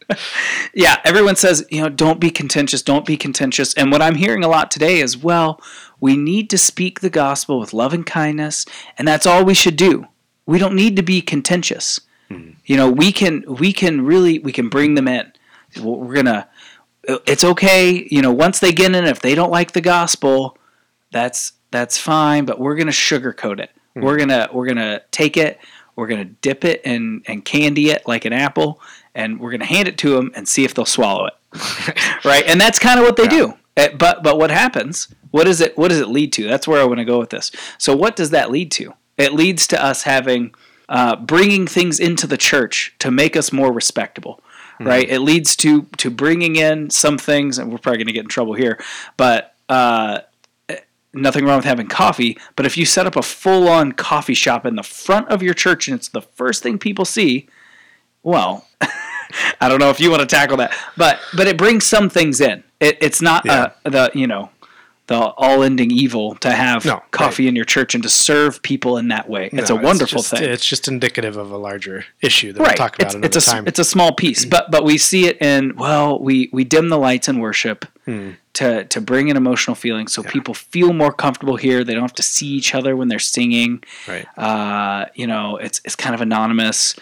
yeah, 0.74 1.00
everyone 1.04 1.36
says, 1.36 1.66
you 1.70 1.82
know, 1.82 1.88
don't 1.88 2.20
be 2.20 2.30
contentious, 2.30 2.82
don't 2.82 3.04
be 3.04 3.16
contentious. 3.16 3.74
And 3.74 3.92
what 3.92 4.02
I'm 4.02 4.14
hearing 4.14 4.44
a 4.44 4.48
lot 4.48 4.70
today 4.70 5.00
is, 5.00 5.16
well, 5.16 5.60
we 6.00 6.16
need 6.16 6.48
to 6.50 6.58
speak 6.58 7.00
the 7.00 7.10
gospel 7.10 7.60
with 7.60 7.74
love 7.74 7.92
and 7.92 8.06
kindness, 8.06 8.64
and 8.96 9.06
that's 9.06 9.26
all 9.26 9.44
we 9.44 9.54
should 9.54 9.76
do. 9.76 10.06
We 10.50 10.58
don't 10.58 10.74
need 10.74 10.96
to 10.96 11.02
be 11.02 11.20
contentious. 11.22 12.00
You 12.64 12.76
know, 12.76 12.88
we 12.90 13.10
can 13.12 13.44
we 13.46 13.72
can 13.72 14.04
really 14.04 14.38
we 14.38 14.52
can 14.52 14.68
bring 14.68 14.94
them 14.94 15.08
in. 15.08 15.32
We're 15.82 16.14
gonna. 16.14 16.48
It's 17.32 17.42
okay. 17.42 18.06
You 18.10 18.22
know, 18.22 18.30
once 18.32 18.60
they 18.60 18.72
get 18.72 18.94
in, 18.94 19.04
if 19.04 19.20
they 19.20 19.34
don't 19.34 19.50
like 19.50 19.72
the 19.72 19.80
gospel, 19.80 20.56
that's 21.10 21.52
that's 21.70 21.98
fine. 21.98 22.44
But 22.44 22.60
we're 22.60 22.76
gonna 22.76 22.90
sugarcoat 22.92 23.58
it. 23.60 23.70
We're 23.96 24.16
gonna 24.16 24.48
we're 24.52 24.66
gonna 24.66 25.02
take 25.10 25.36
it. 25.36 25.58
We're 25.96 26.06
gonna 26.06 26.26
dip 26.46 26.64
it 26.64 26.80
and 26.84 27.24
and 27.26 27.44
candy 27.44 27.90
it 27.90 28.06
like 28.06 28.24
an 28.24 28.32
apple, 28.32 28.80
and 29.14 29.40
we're 29.40 29.50
gonna 29.50 29.64
hand 29.76 29.88
it 29.88 29.98
to 29.98 30.10
them 30.16 30.30
and 30.36 30.46
see 30.48 30.64
if 30.64 30.72
they'll 30.74 30.84
swallow 30.84 31.26
it. 31.26 31.34
right, 32.24 32.44
and 32.46 32.60
that's 32.60 32.78
kind 32.78 33.00
of 33.00 33.04
what 33.06 33.16
they 33.16 33.26
do. 33.28 33.54
Uh, 33.76 33.88
But 33.98 34.22
but 34.22 34.38
what 34.38 34.50
happens? 34.50 35.08
What 35.32 35.48
is 35.48 35.60
it? 35.60 35.76
What 35.76 35.88
does 35.88 36.00
it 36.00 36.08
lead 36.08 36.32
to? 36.34 36.46
That's 36.46 36.68
where 36.68 36.80
I 36.80 36.84
want 36.84 36.98
to 36.98 37.04
go 37.04 37.18
with 37.18 37.30
this. 37.30 37.50
So 37.78 37.96
what 37.96 38.14
does 38.14 38.30
that 38.30 38.50
lead 38.52 38.70
to? 38.72 38.94
It 39.20 39.32
leads 39.34 39.66
to 39.68 39.82
us 39.82 40.02
having 40.04 40.54
uh, 40.88 41.16
bringing 41.16 41.66
things 41.66 42.00
into 42.00 42.26
the 42.26 42.36
church 42.36 42.94
to 42.98 43.10
make 43.10 43.36
us 43.36 43.52
more 43.52 43.72
respectable. 43.72 44.42
Right. 44.80 45.08
It 45.10 45.20
leads 45.20 45.56
to 45.56 45.82
to 45.98 46.10
bringing 46.10 46.56
in 46.56 46.88
some 46.90 47.18
things, 47.18 47.58
and 47.58 47.70
we're 47.70 47.78
probably 47.78 47.98
going 47.98 48.06
to 48.06 48.12
get 48.14 48.24
in 48.24 48.28
trouble 48.28 48.54
here, 48.54 48.82
but. 49.16 49.54
Uh, 49.68 50.20
nothing 51.12 51.44
wrong 51.44 51.56
with 51.56 51.64
having 51.64 51.88
coffee, 51.88 52.38
but 52.56 52.66
if 52.66 52.76
you 52.76 52.84
set 52.86 53.06
up 53.06 53.16
a 53.16 53.22
full 53.22 53.68
on 53.68 53.92
coffee 53.92 54.34
shop 54.34 54.64
in 54.64 54.76
the 54.76 54.82
front 54.82 55.28
of 55.28 55.42
your 55.42 55.54
church 55.54 55.88
and 55.88 55.96
it's 55.96 56.08
the 56.08 56.22
first 56.22 56.62
thing 56.62 56.78
people 56.78 57.04
see, 57.04 57.48
well, 58.22 58.66
I 59.60 59.68
don't 59.68 59.78
know 59.80 59.90
if 59.90 60.00
you 60.00 60.10
want 60.10 60.20
to 60.20 60.26
tackle 60.26 60.56
that, 60.58 60.72
but 60.96 61.18
but 61.36 61.46
it 61.48 61.56
brings 61.56 61.84
some 61.86 62.08
things 62.10 62.40
in. 62.40 62.62
It, 62.80 62.98
it's 63.00 63.20
not 63.20 63.44
Yeah. 63.44 63.72
uh, 63.84 63.90
the 63.90 64.10
you 64.14 64.26
know 64.26 64.50
the 65.10 65.18
all 65.36 65.64
ending 65.64 65.90
evil 65.90 66.36
to 66.36 66.52
have 66.52 66.84
No, 66.84 67.02
coffee 67.10 67.48
in 67.48 67.56
your 67.56 67.64
church 67.64 67.96
and 67.96 68.02
to 68.04 68.08
serve 68.08 68.62
people 68.62 68.96
in 68.96 69.08
that 69.08 69.28
way. 69.28 69.50
It's 69.52 69.68
No, 69.68 69.76
a 69.76 69.80
wonderful 69.82 70.20
just- 70.22 70.30
thing. 70.30 70.44
It's 70.44 70.64
just 70.64 70.86
indicative 70.86 71.36
of 71.36 71.50
a 71.50 71.56
larger 71.56 72.04
issue 72.22 72.52
that 72.52 72.60
we'll 72.60 72.70
talk 72.74 72.94
about 72.94 73.06
it's, 73.06 73.14
another 73.16 73.26
it's 73.26 73.36
a 73.48 73.50
time. 73.50 73.64
it's 73.66 73.78
a 73.80 73.84
small 73.84 74.12
piece, 74.12 74.44
but 74.44 74.70
but 74.70 74.84
we 74.84 74.96
see 74.98 75.26
it 75.26 75.36
in 75.42 75.74
well, 75.74 76.18
we 76.20 76.48
we 76.52 76.62
dim 76.62 76.90
the 76.90 76.98
lights 76.98 77.28
in 77.28 77.40
worship 77.40 77.86
Hmm. 78.04 78.30
to 78.54 78.84
to 78.84 79.00
bring 79.00 79.26
in 79.28 79.36
emotional 79.36 79.74
feeling 79.74 80.06
so 80.06 80.22
people 80.22 80.54
feel 80.54 80.92
more 80.92 81.12
comfortable 81.12 81.56
here. 81.56 81.82
They 81.82 81.92
don't 81.94 82.02
have 82.02 82.14
to 82.14 82.22
see 82.22 82.46
each 82.46 82.72
other 82.74 82.94
when 82.96 83.08
they're 83.08 83.18
singing. 83.18 83.82
right. 84.06 84.26
Uh, 84.38 85.06
you 85.16 85.26
know, 85.26 85.56
it's 85.56 85.80
it's 85.84 85.96
kind 85.96 86.14
of 86.14 86.20
anonymous. 86.20 86.94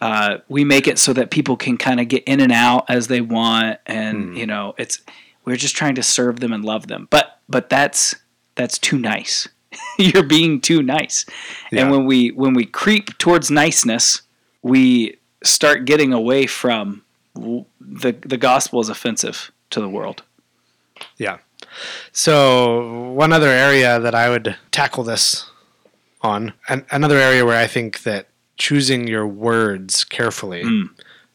Uh, 0.00 0.36
we 0.48 0.62
make 0.64 0.86
it 0.86 0.96
so 0.96 1.12
that 1.12 1.32
people 1.32 1.56
can 1.56 1.76
kind 1.76 1.98
of 1.98 2.06
get 2.06 2.22
in 2.22 2.38
and 2.38 2.52
out 2.52 2.84
as 2.88 3.08
they 3.08 3.20
want, 3.20 3.78
and 3.84 4.16
Hmm. 4.30 4.36
you 4.36 4.46
know, 4.46 4.74
it's 4.78 5.00
we're 5.48 5.56
just 5.56 5.74
trying 5.76 5.94
to 5.96 6.02
serve 6.02 6.40
them 6.40 6.52
and 6.52 6.64
love 6.64 6.86
them. 6.86 7.08
But 7.10 7.40
but 7.48 7.68
that's 7.68 8.14
that's 8.54 8.78
too 8.78 8.98
nice. 8.98 9.48
You're 9.98 10.22
being 10.22 10.60
too 10.60 10.82
nice. 10.82 11.24
Yeah. 11.72 11.82
And 11.82 11.90
when 11.90 12.04
we 12.06 12.28
when 12.30 12.54
we 12.54 12.64
creep 12.64 13.16
towards 13.18 13.50
niceness, 13.50 14.22
we 14.62 15.16
start 15.42 15.84
getting 15.84 16.12
away 16.12 16.46
from 16.46 17.02
the 17.34 18.12
the 18.20 18.36
gospel 18.36 18.80
is 18.80 18.88
offensive 18.88 19.50
to 19.70 19.80
the 19.80 19.88
world. 19.88 20.22
Yeah. 21.16 21.38
So 22.12 23.12
one 23.12 23.32
other 23.32 23.48
area 23.50 24.00
that 24.00 24.14
I 24.14 24.28
would 24.30 24.56
tackle 24.70 25.04
this 25.04 25.48
on, 26.22 26.52
and 26.68 26.84
another 26.90 27.16
area 27.16 27.44
where 27.44 27.58
I 27.58 27.66
think 27.66 28.02
that 28.02 28.26
choosing 28.56 29.06
your 29.06 29.26
words 29.26 30.02
carefully, 30.04 30.64
Mm. 30.64 30.90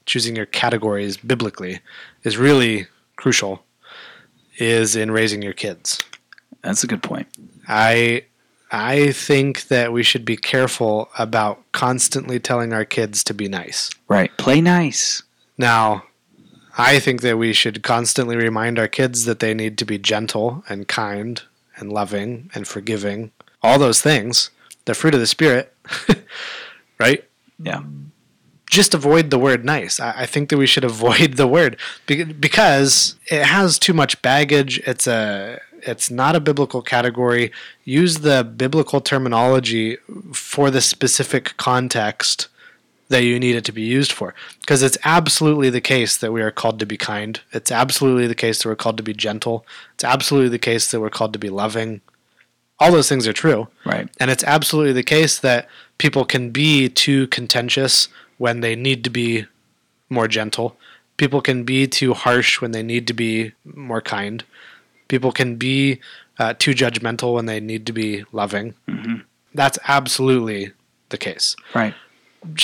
choosing 0.05 0.35
your 0.35 0.45
categories 0.45 1.15
biblically, 1.17 1.79
is 2.23 2.37
really 2.37 2.87
crucial. 3.15 3.63
Is 4.57 4.95
in 4.95 5.11
raising 5.11 5.41
your 5.41 5.53
kids. 5.53 5.99
That's 6.61 6.83
a 6.83 6.87
good 6.87 7.03
point. 7.03 7.27
I 7.67 8.25
I 8.71 9.11
think 9.11 9.67
that 9.67 9.93
we 9.93 10.01
should 10.01 10.25
be 10.25 10.35
careful 10.35 11.09
about 11.17 11.63
constantly 11.73 12.39
telling 12.39 12.73
our 12.73 12.85
kids 12.85 13.23
to 13.25 13.33
be 13.33 13.47
nice. 13.47 13.91
Right. 14.07 14.35
Play 14.37 14.61
nice. 14.61 15.21
Now, 15.59 16.03
I 16.75 16.99
think 16.99 17.21
that 17.21 17.37
we 17.37 17.53
should 17.53 17.83
constantly 17.83 18.35
remind 18.35 18.79
our 18.79 18.87
kids 18.87 19.25
that 19.25 19.39
they 19.39 19.53
need 19.53 19.77
to 19.77 19.85
be 19.85 19.99
gentle 19.99 20.63
and 20.67 20.87
kind 20.87 21.43
and 21.77 21.93
loving 21.93 22.49
and 22.55 22.67
forgiving. 22.67 23.31
All 23.61 23.77
those 23.77 24.01
things, 24.01 24.49
the 24.85 24.95
fruit 24.95 25.13
of 25.13 25.19
the 25.19 25.27
Spirit, 25.27 25.71
right? 26.99 27.23
Yeah. 27.59 27.83
Just 28.73 28.95
avoid 28.95 29.29
the 29.29 29.37
word 29.37 29.63
nice. 29.63 29.99
I, 29.99 30.21
I 30.21 30.25
think 30.25 30.49
that 30.49 30.57
we 30.57 30.65
should 30.65 30.83
avoid 30.93 31.35
the 31.35 31.47
word 31.47 31.77
be- 32.07 32.23
because 32.23 33.15
it 33.27 33.45
has 33.45 33.77
too 33.77 33.93
much 33.93 34.19
baggage. 34.23 34.79
It's 34.79 35.05
a 35.05 35.59
it's 35.83 36.09
not 36.09 36.35
a 36.35 36.39
biblical 36.39 36.81
category. 36.81 37.51
Use 37.83 38.19
the 38.19 38.43
biblical 38.43 38.99
terminology 38.99 39.97
for 40.33 40.71
the 40.71 40.81
specific 40.81 41.55
context 41.57 42.47
that 43.09 43.23
you 43.23 43.39
need 43.39 43.55
it 43.55 43.65
to 43.65 43.71
be 43.71 43.83
used 43.83 44.11
for. 44.11 44.33
Because 44.61 44.81
it's 44.81 44.97
absolutely 45.03 45.69
the 45.69 45.81
case 45.81 46.17
that 46.17 46.31
we 46.31 46.41
are 46.41 46.51
called 46.51 46.79
to 46.79 46.85
be 46.85 46.97
kind. 46.97 47.39
It's 47.51 47.71
absolutely 47.71 48.25
the 48.25 48.33
case 48.33 48.63
that 48.63 48.69
we're 48.69 48.75
called 48.75 48.97
to 48.97 49.03
be 49.03 49.13
gentle. 49.13 49.67
It's 49.93 50.03
absolutely 50.03 50.49
the 50.49 50.57
case 50.57 50.89
that 50.89 50.99
we're 50.99 51.11
called 51.11 51.33
to 51.33 51.39
be 51.39 51.49
loving. 51.49 52.01
All 52.79 52.91
those 52.91 53.09
things 53.09 53.27
are 53.27 53.33
true. 53.33 53.67
Right. 53.85 54.09
And 54.19 54.31
it's 54.31 54.43
absolutely 54.45 54.93
the 54.93 55.03
case 55.03 55.37
that 55.39 55.69
people 55.99 56.25
can 56.25 56.49
be 56.49 56.89
too 56.89 57.27
contentious 57.27 58.07
when 58.43 58.59
they 58.65 58.75
need 58.75 58.99
to 59.05 59.09
be 59.09 59.45
more 60.09 60.27
gentle. 60.27 60.75
People 61.21 61.41
can 61.49 61.63
be 61.63 61.79
too 61.99 62.13
harsh 62.13 62.51
when 62.61 62.71
they 62.75 62.83
need 62.83 63.05
to 63.07 63.13
be 63.13 63.53
more 63.63 64.01
kind. 64.01 64.43
People 65.07 65.31
can 65.31 65.55
be 65.55 65.99
uh, 66.39 66.53
too 66.63 66.73
judgmental 66.83 67.33
when 67.35 67.45
they 67.45 67.59
need 67.71 67.83
to 67.89 67.93
be 67.93 68.09
loving. 68.31 68.73
That's 69.53 69.79
absolutely 69.87 70.71
the 71.09 71.17
case 71.17 71.55
Right. 71.75 71.93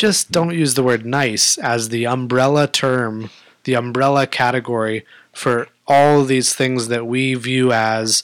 just 0.04 0.32
don't 0.32 0.56
use 0.64 0.74
the 0.74 0.84
word 0.90 1.06
nice 1.06 1.58
as 1.74 1.90
the 1.90 2.04
umbrella 2.16 2.66
term, 2.68 3.30
the 3.64 3.76
umbrella 3.76 4.26
category 4.28 5.06
for 5.34 5.68
all 5.88 6.22
of 6.22 6.28
these 6.28 6.50
things 6.60 6.88
that 6.90 7.06
we 7.14 7.36
view 7.36 7.72
as 7.72 8.24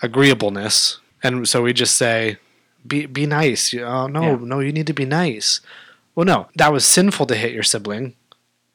agreeableness. 0.00 0.98
And 1.22 1.48
so 1.48 1.62
we 1.62 1.72
just 1.72 1.96
say, 1.96 2.36
be, 2.86 3.06
be 3.06 3.26
nice. 3.26 3.72
You- 3.72 3.84
Oh, 3.84 4.06
no, 4.06 4.22
Yeah. 4.22 4.38
no, 4.40 4.60
you 4.60 4.72
need 4.72 4.86
to 4.86 4.94
be 4.94 5.04
nice. 5.04 5.60
Well, 6.18 6.24
no, 6.24 6.48
that 6.56 6.72
was 6.72 6.84
sinful 6.84 7.26
to 7.26 7.36
hit 7.36 7.52
your 7.52 7.62
sibling. 7.62 8.14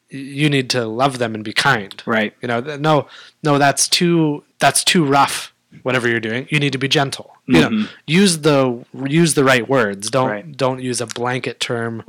You 0.07 0.50
need 0.50 0.69
to 0.69 0.85
love 0.85 1.17
them 1.17 1.35
and 1.35 1.43
be 1.43 1.51
kind. 1.51 2.01
Right. 2.05 2.33
You 2.41 2.47
know, 2.47 2.62
no, 2.62 3.07
no, 3.43 3.57
that's 3.57 3.89
too 3.89 4.45
that's 4.59 4.81
too 4.81 5.03
rough. 5.03 5.51
Whatever 5.81 6.07
you're 6.07 6.21
doing, 6.21 6.47
you 6.50 6.57
need 6.57 6.71
to 6.71 6.77
be 6.77 6.88
gentle. 6.88 7.35
You 7.47 7.59
know, 7.59 7.69
Mhm. 7.69 7.89
use 8.07 8.38
the 8.38 8.85
use 9.09 9.33
the 9.33 9.43
right 9.43 9.67
words. 9.67 10.09
Don't 10.09 10.29
Right. 10.29 10.55
don't 10.55 10.81
use 10.81 11.01
a 11.01 11.05
blanket 11.05 11.59
term 11.59 12.03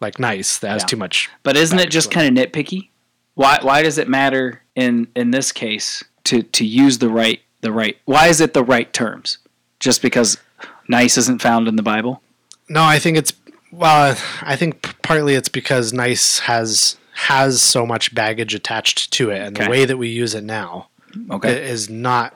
like 0.00 0.18
nice 0.18 0.56
that 0.56 0.70
has 0.70 0.82
Yeah. 0.84 0.86
too 0.86 0.96
much. 0.96 1.28
But 1.42 1.54
isn't 1.58 1.78
it 1.78 1.90
just 1.90 2.10
kind 2.10 2.26
of 2.38 2.42
nitpicky? 2.42 2.88
Why 3.34 3.58
why 3.60 3.82
does 3.82 3.98
it 3.98 4.08
matter 4.08 4.62
in 4.74 5.08
in 5.14 5.32
this 5.32 5.52
case 5.52 6.02
to 6.24 6.42
to 6.44 6.64
use 6.64 6.96
the 6.96 7.10
right 7.10 7.42
the 7.60 7.72
right 7.72 7.98
why 8.06 8.28
is 8.28 8.40
it 8.40 8.54
the 8.54 8.64
right 8.64 8.90
terms? 8.94 9.36
Just 9.80 10.00
because 10.00 10.38
nice 10.88 11.18
isn't 11.18 11.42
found 11.42 11.68
in 11.68 11.76
the 11.76 11.82
Bible? 11.82 12.22
No, 12.70 12.82
I 12.82 12.98
think 12.98 13.18
it's 13.18 13.34
well. 13.70 14.16
I 14.42 14.56
think 14.56 14.96
partly 15.02 15.34
it's 15.34 15.48
because 15.48 15.92
nice 15.92 16.40
has 16.40 16.96
has 17.14 17.60
so 17.60 17.84
much 17.84 18.14
baggage 18.14 18.54
attached 18.54 19.12
to 19.12 19.30
it, 19.30 19.40
and 19.42 19.56
Okay. 19.56 19.64
the 19.64 19.70
way 19.70 19.84
that 19.84 19.96
we 19.96 20.08
use 20.08 20.34
it 20.34 20.44
now 20.44 20.88
Okay. 21.30 21.68
is 21.68 21.88
not. 21.90 22.34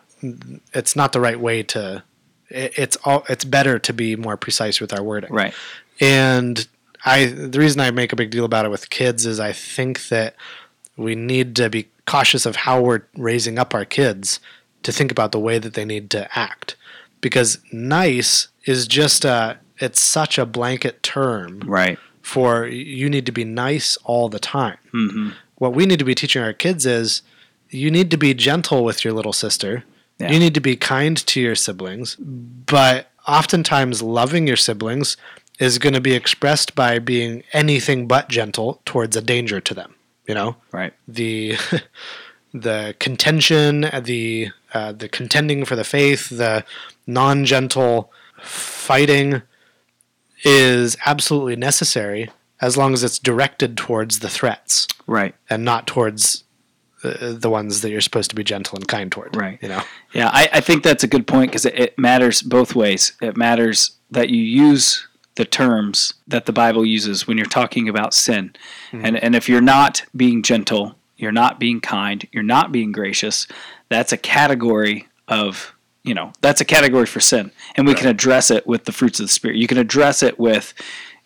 It's 0.75 0.97
not 0.97 1.13
the 1.13 1.21
right 1.21 1.39
way 1.41 1.63
to. 1.65 2.03
it- 2.49 2.73
It's 2.77 2.97
all. 3.05 3.25
It's 3.29 3.45
better 3.45 3.79
to 3.79 3.93
be 3.93 4.17
more 4.17 4.37
precise 4.37 4.81
with 4.81 4.93
our 4.93 5.03
wording. 5.03 5.33
Right. 5.33 5.55
And 6.01 6.67
I 7.05 7.27
the 7.27 7.59
reason 7.59 7.81
I 7.81 7.91
make 7.91 8.13
a 8.13 8.17
big 8.17 8.31
deal 8.31 8.45
about 8.45 8.65
it 8.65 8.71
with 8.71 8.91
kids 8.91 9.25
is 9.27 9.41
I 9.41 9.53
think 9.53 10.09
that 10.09 10.35
we 10.97 11.15
need 11.15 11.57
to 11.57 11.71
be 11.71 11.89
cautious 12.07 12.45
of 12.47 12.57
how 12.57 12.81
we're 12.81 13.03
raising 13.17 13.59
up 13.59 13.75
our 13.75 13.85
kids 13.85 14.41
to 14.83 14.93
think 14.93 15.11
about 15.13 15.33
the 15.33 15.39
way 15.41 15.59
that 15.59 15.75
they 15.75 15.85
need 15.85 16.11
to 16.11 16.29
act. 16.39 16.77
Because 17.21 17.59
nice 17.73 18.49
is 18.67 18.87
just 18.89 19.25
a 19.25 19.59
it's 19.83 20.01
such 20.01 20.39
a 20.39 20.47
blanket 20.47 21.03
term 21.03 21.61
Right. 21.67 21.99
for 22.23 22.67
you 22.67 23.09
need 23.11 23.27
to 23.27 23.33
be 23.33 23.45
nice 23.45 23.99
all 24.05 24.29
the 24.29 24.39
time. 24.39 24.79
hmm 24.93 25.31
What 25.63 25.75
we 25.75 25.87
need 25.87 25.99
to 25.99 26.05
be 26.05 26.15
teaching 26.15 26.43
our 26.43 26.53
kids 26.65 26.87
is 26.87 27.23
you 27.71 27.91
need 27.91 28.11
to 28.11 28.17
be 28.27 28.35
gentle 28.35 28.85
with 28.85 29.05
your 29.05 29.13
little 29.19 29.33
sister. 29.33 29.73
Yeah. 30.19 30.31
You 30.33 30.39
need 30.39 30.55
to 30.55 30.61
be 30.61 30.77
kind 30.77 31.17
to 31.31 31.41
your 31.41 31.55
siblings, 31.57 32.17
but 32.17 32.99
oftentimes 33.27 34.03
loving 34.03 34.47
your 34.47 34.57
siblings 34.69 35.17
is 35.59 35.79
going 35.79 35.95
to 35.95 36.01
be 36.01 36.15
expressed 36.15 36.75
by 36.75 36.99
being 36.99 37.43
anything 37.53 38.07
but 38.09 38.29
gentle 38.29 38.81
towards 38.85 39.17
a 39.17 39.23
danger 39.23 39.61
to 39.61 39.75
them, 39.75 39.95
you 40.29 40.35
know? 40.35 40.57
Right. 40.73 40.93
the 41.21 41.57
the 42.67 42.95
contention, 42.99 43.87
the 44.05 44.49
uh, 44.75 44.93
the 44.93 45.09
contending 45.09 45.65
for 45.65 45.77
the 45.77 45.85
faith, 45.85 46.29
the 46.29 46.65
non 47.07 47.45
gentle 47.45 48.13
fighting 48.43 49.43
is 50.45 50.97
absolutely 51.07 51.57
necessary 51.57 52.31
as 52.61 52.77
long 52.77 52.93
as 52.93 53.03
it's 53.03 53.19
directed 53.19 53.77
towards 53.77 54.21
the 54.21 54.29
threats 54.29 54.87
Right. 55.07 55.35
and 55.51 55.65
not 55.65 55.87
towards 55.87 56.45
uh, 57.05 57.33
the 57.33 57.51
ones 57.51 57.81
that 57.81 57.91
you're 57.91 58.01
supposed 58.01 58.31
to 58.31 58.37
be 58.37 58.45
gentle 58.45 58.77
and 58.77 58.87
kind 58.87 59.11
toward. 59.11 59.35
Right. 59.37 59.59
You 59.61 59.69
know. 59.69 59.83
Yeah, 60.13 60.31
I, 60.33 60.49
I 60.53 60.61
think 60.61 60.83
that's 60.85 61.03
a 61.03 61.09
good 61.09 61.27
point 61.27 61.51
because 61.51 61.65
it, 61.67 61.79
it 61.79 61.99
matters 61.99 62.41
both 62.43 62.75
ways. 62.77 63.13
It 63.21 63.37
matters 63.37 63.93
that 64.11 64.31
you 64.31 64.41
use 64.43 65.07
the 65.35 65.45
terms 65.45 66.15
that 66.29 66.47
the 66.47 66.53
Bible 66.53 66.85
uses 66.87 67.27
when 67.27 67.37
you're 67.39 67.47
talking 67.47 67.89
about 67.89 68.15
sin. 68.15 68.55
And, 68.93 69.17
and 69.17 69.35
if 69.35 69.49
you're 69.49 69.63
not 69.63 70.05
being 70.15 70.43
gentle, 70.43 70.95
you're 71.17 71.33
not 71.33 71.59
being 71.59 71.81
kind, 71.81 72.29
you're 72.33 72.43
not 72.43 72.71
being 72.71 72.93
gracious, 72.93 73.47
that's 73.89 74.13
a 74.13 74.19
category 74.19 75.09
of, 75.29 75.75
you 76.05 76.15
know, 76.15 76.33
that's 76.41 76.61
a 76.61 76.65
category 76.65 77.07
for 77.07 77.21
sin. 77.21 77.53
And 77.77 77.87
we 77.87 77.95
can 77.95 78.09
address 78.09 78.51
it 78.51 78.67
with 78.67 78.85
the 78.85 78.93
fruits 78.93 79.21
of 79.21 79.27
the 79.27 79.33
Spirit. 79.33 79.57
You 79.57 79.67
can 79.67 79.79
address 79.79 80.23
it 80.23 80.39
with, 80.39 80.75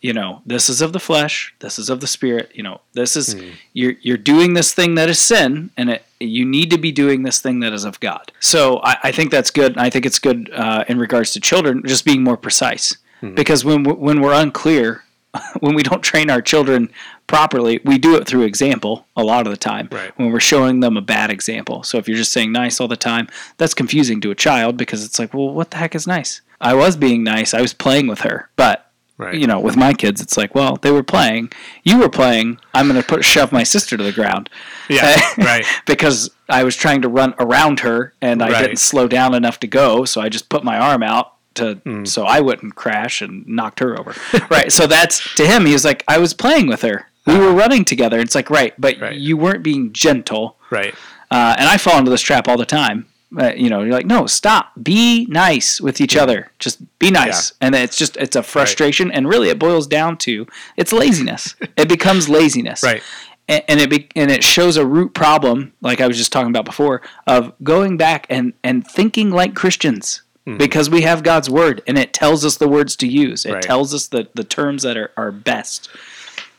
you 0.03 0.13
know, 0.13 0.43
this 0.45 0.69
is 0.69 0.83
of 0.83 0.93
the 0.93 1.01
flesh, 1.01 1.55
this 1.61 1.79
is 1.79 1.89
of 1.89 2.01
the 2.01 2.07
spirit, 2.07 2.51
you 2.55 2.63
know, 2.63 2.81
this 2.93 3.17
is 3.17 3.35
you're 3.73 3.95
you're 4.03 4.19
doing 4.19 4.55
this 4.55 4.75
thing 4.75 4.95
that 4.97 5.09
is 5.09 5.19
sin, 5.19 5.71
and 5.77 5.91
it 5.91 6.05
you 6.21 6.45
need 6.45 6.71
to 6.71 6.79
be 6.79 6.93
doing 6.93 7.23
this 7.23 7.41
thing 7.41 7.61
that 7.61 7.73
is 7.73 7.85
of 7.85 7.99
God. 8.01 8.31
So 8.39 8.81
I, 8.85 8.97
I 9.05 9.13
think 9.13 9.31
that's 9.31 9.51
good. 9.51 9.77
I 9.79 9.91
think 9.91 10.05
it's 10.07 10.19
good 10.19 10.51
uh, 10.53 10.85
in 10.89 10.99
regards 10.99 11.33
to 11.33 11.41
children, 11.41 11.83
just 11.87 12.05
being 12.05 12.23
more 12.23 12.37
precise, 12.37 12.97
because 13.35 13.65
when 13.65 13.85
when 13.85 14.21
we're 14.21 14.35
unclear, 14.35 15.03
when 15.61 15.75
we 15.75 15.83
don't 15.83 16.03
train 16.03 16.31
our 16.31 16.41
children 16.43 16.91
properly, 17.27 17.81
we 17.85 17.99
do 17.99 18.17
it 18.17 18.27
through 18.27 18.43
example 18.43 19.07
a 19.17 19.25
lot 19.25 19.47
of 19.47 19.51
the 19.51 19.57
time. 19.57 19.89
Right. 19.91 20.17
When 20.19 20.31
we're 20.33 20.41
showing 20.41 20.81
them 20.81 20.97
a 20.97 21.01
bad 21.03 21.31
example. 21.31 21.83
So 21.83 21.99
if 21.99 22.09
you're 22.09 22.17
just 22.17 22.33
saying 22.33 22.53
nice 22.53 22.81
all 22.81 22.89
the 22.89 22.97
time, 22.97 23.29
that's 23.57 23.75
confusing 23.75 24.21
to 24.23 24.31
a 24.31 24.35
child 24.35 24.77
because 24.77 25.05
it's 25.05 25.19
like, 25.19 25.35
well, 25.35 25.51
what 25.53 25.71
the 25.71 25.79
heck 25.79 25.95
is 25.95 26.07
nice? 26.07 26.41
I 26.61 26.75
was 26.75 26.97
being 26.97 27.23
nice. 27.25 27.53
I 27.55 27.61
was 27.61 27.75
playing 27.75 28.07
with 28.07 28.21
her, 28.21 28.49
but 28.57 28.83
Right. 29.19 29.35
you 29.35 29.47
know, 29.47 29.59
with 29.61 29.79
my 29.79 29.95
kids, 29.95 30.21
it's 30.21 30.37
like, 30.37 30.55
well, 30.55 30.77
they 30.77 30.91
were 30.91 31.03
playing. 31.03 31.51
You 31.85 31.99
were 31.99 32.11
playing. 32.11 32.59
I'm 32.75 32.87
going 32.87 33.01
to 33.01 33.07
put 33.07 33.25
shove 33.25 33.51
my 33.51 33.63
sister 33.63 33.97
to 33.97 34.03
the 34.03 34.13
ground. 34.13 34.51
Yeah. 34.91 35.19
right. 35.39 35.65
because 35.87 36.29
I 36.51 36.65
was 36.65 36.77
trying 36.77 37.01
to 37.01 37.09
run 37.09 37.35
around 37.39 37.81
her 37.81 38.13
and 38.21 38.43
I 38.43 38.51
Right. 38.51 38.61
didn't 38.61 38.79
slow 38.79 39.09
down 39.09 39.33
enough 39.33 39.59
to 39.61 39.67
go, 39.67 40.05
so 40.05 40.21
I 40.21 40.29
just 40.29 40.51
put 40.51 40.65
my 40.65 40.79
arm 40.79 41.03
out 41.03 41.33
to 41.57 41.75
Hmm. 41.85 42.05
so 42.05 42.25
I 42.25 42.41
wouldn't 42.41 42.75
crash 42.75 43.21
and 43.23 43.47
knocked 43.47 43.81
her 43.81 43.99
over. 43.99 44.15
right. 44.51 44.71
So 44.73 44.87
that's 44.87 45.35
to 45.37 45.47
him. 45.47 45.67
He 45.67 45.73
was 45.73 45.85
like, 45.85 46.05
I 46.09 46.19
was 46.19 46.33
playing 46.35 46.67
with 46.69 46.83
her. 46.83 47.07
We 47.27 47.37
were 47.39 47.53
running 47.53 47.85
together. 47.85 48.21
It's 48.21 48.35
like, 48.37 48.51
right, 48.51 48.73
but 48.79 49.01
Right. 49.01 49.17
you 49.17 49.37
weren't 49.37 49.63
being 49.65 49.93
gentle. 49.93 50.57
Right. 50.71 50.95
Uh, 51.31 51.57
and 51.59 51.69
I 51.69 51.77
fall 51.77 51.99
into 51.99 52.11
this 52.11 52.21
trap 52.23 52.47
all 52.49 52.57
the 52.57 52.65
time. 52.67 53.07
Uh, 53.37 53.53
you 53.57 53.69
know, 53.69 53.83
you're 53.83 53.93
like, 53.93 54.07
no, 54.07 54.27
stop. 54.29 54.71
Be 54.81 55.27
nice 55.29 55.81
with 55.81 56.01
each 56.01 56.17
other. 56.17 56.53
Just 56.61 56.79
be 57.01 57.11
nice. 57.11 57.53
And 57.61 57.75
it's 57.75 57.97
just 57.97 58.17
it's 58.17 58.37
a 58.37 58.43
frustration, 58.45 59.11
and 59.11 59.29
really 59.29 59.49
it 59.49 59.59
boils 59.59 59.89
down 59.89 60.17
to 60.19 60.47
it's 60.77 60.93
laziness. 60.93 61.57
it 61.77 61.89
becomes 61.89 62.29
laziness 62.29 62.85
Right. 62.85 63.03
and, 63.49 63.63
and 63.67 63.81
it 63.81 63.91
be, 63.91 64.07
and 64.15 64.31
it 64.31 64.45
shows 64.45 64.77
a 64.77 64.87
root 64.87 65.13
problem, 65.13 65.73
like 65.81 66.01
I 66.01 66.07
was 66.07 66.17
just 66.17 66.31
talking 66.33 66.51
about 66.51 66.65
before, 66.65 67.03
of 67.27 67.53
going 67.65 67.97
back 67.97 68.27
and 68.31 68.53
and 68.63 68.87
thinking 68.87 69.31
like 69.33 69.55
Christians 69.57 70.23
Hmm. 70.47 70.57
because 70.59 70.89
we 70.89 71.03
have 71.03 71.23
God's 71.25 71.51
word 71.51 71.83
and 71.89 71.99
it 71.99 72.13
tells 72.13 72.45
us 72.45 72.57
the 72.57 72.69
words 72.69 72.95
to 72.97 73.07
use. 73.09 73.45
It 73.45 73.53
Right. 73.55 73.63
tells 73.63 73.93
us 73.93 74.07
the 74.07 74.29
the 74.35 74.45
terms 74.45 74.83
that 74.85 74.97
are 74.97 75.11
are 75.17 75.33
best. 75.33 75.89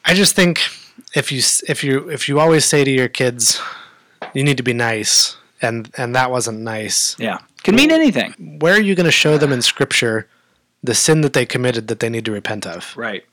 I 0.04 0.14
just 0.14 0.36
think 0.36 0.60
if 1.16 1.32
you 1.32 1.42
if 1.68 1.84
you 1.86 2.10
if 2.10 2.28
you 2.28 2.40
always 2.40 2.66
say 2.66 2.84
to 2.84 2.92
your 2.92 3.08
kids, 3.08 3.62
you 4.34 4.44
need 4.44 4.58
to 4.58 4.64
be 4.64 4.74
nice, 4.74 5.38
and 5.62 5.90
and 5.98 6.14
that 6.16 6.32
wasn't 6.32 6.60
nice. 6.60 7.16
Yeah. 7.18 7.40
Can 7.64 7.76
mean 7.76 7.92
anything. 7.92 8.34
Where 8.60 8.74
are 8.76 8.82
you 8.82 8.94
going 8.96 9.06
to 9.06 9.12
show 9.12 9.38
them 9.38 9.52
in 9.54 9.62
Scripture 9.62 10.28
the 10.84 10.94
sin 10.94 11.22
that 11.22 11.34
they 11.34 11.46
committed 11.46 11.88
that 11.88 12.00
they 12.00 12.10
need 12.10 12.26
to 12.26 12.32
repent 12.32 12.66
of? 12.68 12.94
Right. 12.98 13.24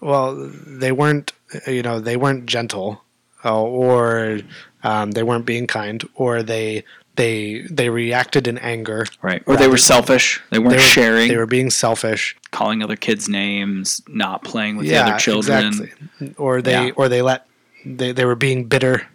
Well, 0.00 0.34
they 0.66 0.92
weren't. 0.92 1.32
You 1.66 1.82
know, 1.82 1.98
they 1.98 2.16
weren't 2.16 2.44
gentle, 2.46 3.02
uh, 3.44 3.58
or 3.62 4.40
um, 4.84 5.12
they 5.12 5.22
weren't 5.22 5.46
being 5.46 5.66
kind, 5.66 6.06
or 6.14 6.42
they 6.42 6.84
they 7.18 7.60
they 7.70 7.90
reacted 7.90 8.48
in 8.48 8.56
anger. 8.58 9.04
Right. 9.20 9.42
Or 9.46 9.56
they 9.56 9.68
were 9.68 9.76
selfish. 9.76 10.40
They 10.50 10.58
weren't 10.58 10.70
They 10.70 10.76
were, 10.76 10.82
sharing, 10.82 11.28
They 11.28 11.36
were 11.36 11.46
being 11.58 11.70
selfish. 11.70 12.34
calling 12.50 12.82
other 12.82 12.96
kids 12.96 13.28
names, 13.28 14.00
not 14.08 14.42
playing 14.44 14.76
with 14.78 14.86
the 14.86 14.96
other 14.96 15.18
children. 15.18 15.66
Exactly. 15.68 16.34
Or 16.38 16.62
they 16.62 16.72
Yeah. 16.86 16.92
or 16.96 17.08
they 17.10 17.20
let 17.22 17.46
they, 17.84 18.12
they 18.12 18.24
were 18.24 18.36
being 18.36 18.64
bitter 18.64 19.06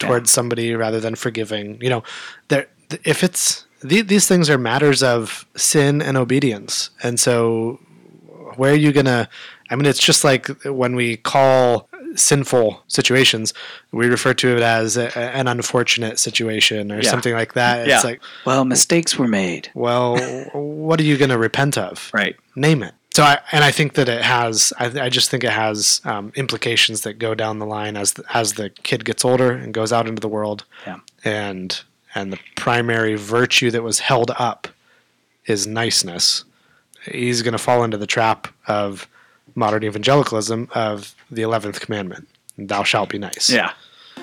towards 0.00 0.30
somebody 0.32 0.74
rather 0.74 1.00
than 1.00 1.14
forgiving. 1.14 1.78
You 1.80 1.90
know, 1.90 2.02
there 2.48 2.66
if 3.04 3.22
it's 3.22 3.66
the, 3.82 4.00
these 4.02 4.26
things 4.26 4.48
are 4.50 4.58
matters 4.58 5.02
of 5.02 5.46
sin 5.56 6.00
and 6.02 6.16
obedience, 6.16 6.90
and 7.02 7.20
so 7.20 7.78
where 8.56 8.72
are 8.72 8.82
you 8.86 8.92
gonna? 8.92 9.28
I 9.70 9.76
mean, 9.76 9.86
it's 9.86 9.98
just 10.10 10.24
like 10.24 10.46
when 10.64 10.94
we 10.96 11.16
call 11.18 11.88
sinful 12.14 12.82
situations, 12.88 13.52
we 13.92 14.06
refer 14.06 14.34
to 14.34 14.56
it 14.56 14.62
as 14.62 14.96
a, 14.96 15.16
an 15.18 15.48
unfortunate 15.48 16.18
situation 16.18 16.90
or 16.92 17.00
Yeah. 17.00 17.10
something 17.10 17.34
like 17.34 17.54
that. 17.54 17.86
Yeah. 17.86 17.96
It's 17.96 18.04
like, 18.04 18.20
Well, 18.44 18.64
mistakes 18.64 19.18
were 19.18 19.28
made. 19.28 19.70
well, 19.74 20.16
what 20.52 21.00
are 21.00 21.04
you 21.04 21.16
gonna 21.16 21.38
repent 21.38 21.76
of? 21.78 22.10
Right. 22.12 22.36
name 22.56 22.82
it. 22.82 22.94
So, 23.14 23.22
I, 23.22 23.38
and 23.52 23.62
I 23.62 23.70
think 23.70 23.94
that 23.94 24.08
it 24.08 24.22
has. 24.22 24.72
I, 24.76 24.86
I 25.02 25.08
just 25.08 25.30
think 25.30 25.44
it 25.44 25.52
has 25.52 26.00
um, 26.04 26.32
implications 26.34 27.02
that 27.02 27.20
go 27.20 27.32
down 27.36 27.60
the 27.60 27.66
line 27.66 27.96
as 27.96 28.14
the, 28.14 28.24
as 28.34 28.54
the 28.54 28.70
kid 28.70 29.04
gets 29.04 29.24
older 29.24 29.52
and 29.52 29.72
goes 29.72 29.92
out 29.92 30.08
into 30.08 30.18
the 30.20 30.28
world. 30.28 30.64
Yeah. 30.84 30.98
And 31.24 31.80
and 32.16 32.32
the 32.32 32.40
primary 32.56 33.14
virtue 33.14 33.70
that 33.70 33.84
was 33.84 34.00
held 34.00 34.32
up 34.36 34.66
is 35.46 35.64
niceness. 35.64 36.44
He's 37.08 37.42
going 37.42 37.52
to 37.52 37.58
fall 37.58 37.84
into 37.84 37.98
the 37.98 38.06
trap 38.06 38.48
of 38.66 39.06
modern 39.54 39.84
evangelicalism 39.84 40.68
of 40.74 41.14
the 41.34 41.42
eleventh 41.42 41.80
commandment: 41.80 42.28
"Thou 42.58 42.82
shalt 42.84 43.10
be 43.10 43.18
nice." 43.18 43.50
Yeah. 43.50 43.72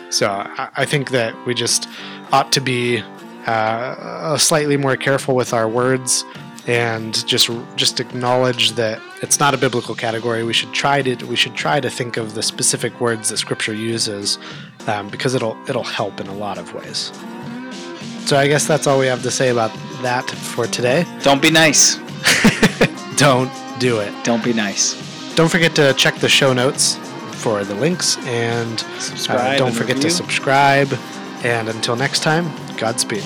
So 0.09 0.29
I, 0.29 0.69
I 0.75 0.85
think 0.85 1.11
that 1.11 1.33
we 1.45 1.53
just 1.53 1.87
ought 2.31 2.51
to 2.53 2.61
be 2.61 3.03
uh, 3.45 4.37
slightly 4.37 4.77
more 4.77 4.95
careful 4.95 5.35
with 5.35 5.53
our 5.53 5.67
words 5.67 6.23
and 6.67 7.25
just 7.27 7.49
just 7.75 7.99
acknowledge 7.99 8.73
that 8.73 9.01
it's 9.21 9.39
not 9.39 9.53
a 9.53 9.57
biblical 9.57 9.95
category. 9.95 10.43
We 10.43 10.53
should 10.53 10.73
try 10.73 11.01
to 11.01 11.25
we 11.25 11.35
should 11.35 11.55
try 11.55 11.79
to 11.79 11.89
think 11.89 12.17
of 12.17 12.35
the 12.35 12.43
specific 12.43 12.99
words 13.01 13.29
that 13.29 13.37
Scripture 13.37 13.73
uses 13.73 14.37
um, 14.87 15.09
because 15.09 15.33
it'll 15.33 15.57
it'll 15.67 15.83
help 15.83 16.19
in 16.19 16.27
a 16.27 16.35
lot 16.35 16.57
of 16.57 16.73
ways. 16.73 17.11
So 18.25 18.37
I 18.37 18.47
guess 18.47 18.67
that's 18.67 18.85
all 18.87 18.99
we 18.99 19.07
have 19.07 19.23
to 19.23 19.31
say 19.31 19.49
about 19.49 19.71
that 20.03 20.29
for 20.29 20.67
today. 20.67 21.05
Don't 21.23 21.41
be 21.41 21.51
nice. 21.51 21.95
Don't 23.15 23.51
do 23.79 23.99
it. 23.99 24.13
Don't 24.23 24.43
be 24.43 24.53
nice. 24.53 25.10
Don't 25.41 25.49
forget 25.49 25.73
to 25.77 25.91
check 25.95 26.17
the 26.17 26.29
show 26.29 26.53
notes 26.53 26.97
for 27.41 27.63
the 27.63 27.73
links 27.73 28.15
and 28.27 28.85
uh, 29.27 29.57
don't 29.57 29.69
and 29.69 29.75
forget 29.75 29.99
to 30.03 30.11
subscribe. 30.11 30.93
And 31.43 31.67
until 31.67 31.95
next 31.95 32.21
time, 32.21 32.45
Godspeed. 32.77 33.23